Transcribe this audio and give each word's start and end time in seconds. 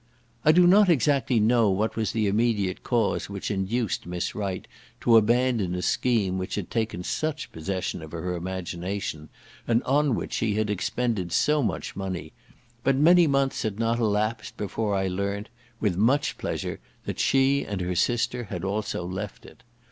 I 0.43 0.51
do 0.51 0.65
not 0.65 0.89
exactly 0.89 1.39
know 1.39 1.69
what 1.69 1.95
was 1.95 2.11
the 2.11 2.25
immediate 2.25 2.81
cause 2.81 3.29
which 3.29 3.51
induced 3.51 4.07
Miss 4.07 4.33
Wright 4.33 4.67
to 5.01 5.15
abandon 5.15 5.75
a 5.75 5.83
scheme 5.83 6.39
which 6.39 6.55
had 6.55 6.71
taken 6.71 7.03
such 7.03 7.51
possession 7.51 8.01
of 8.01 8.11
her 8.11 8.33
imagination, 8.35 9.29
and 9.67 9.83
on 9.83 10.15
which 10.15 10.33
she 10.33 10.55
had 10.55 10.71
expended 10.71 11.31
so 11.31 11.61
much 11.61 11.95
money; 11.95 12.33
but 12.83 12.95
many 12.95 13.27
months 13.27 13.61
had 13.61 13.77
not 13.77 13.99
elapsed 13.99 14.57
before 14.57 14.95
I 14.95 15.07
learnt, 15.07 15.49
with 15.79 15.95
much 15.95 16.35
pleasure, 16.39 16.79
that 17.05 17.19
she 17.19 17.63
and 17.63 17.79
her 17.81 17.93
sister 17.93 18.45
had 18.45 18.63
also 18.63 19.05
left 19.05 19.45
it. 19.45 19.61